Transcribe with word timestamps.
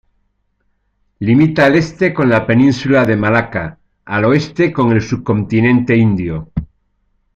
Limita 1.19 1.67
al 1.67 1.75
este 1.75 2.11
con 2.11 2.27
la 2.27 2.47
península 2.47 3.05
de 3.05 3.15
Malaca, 3.15 3.77
al 4.05 4.25
oeste 4.25 4.73
con 4.73 4.91
el 4.93 4.99
subcontinente 5.03 5.95
indio. 5.95 6.49